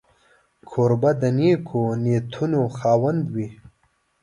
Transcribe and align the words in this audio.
کوربه 0.69 1.11
د 1.21 1.23
نېکو 1.37 1.81
نیتونو 2.03 2.61
خاوند 2.77 3.23
وي. 3.33 3.47